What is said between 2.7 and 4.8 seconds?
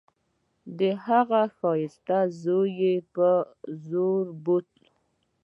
يې په زوره بوت.